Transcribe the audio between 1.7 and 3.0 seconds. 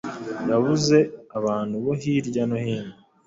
bo hirya no hino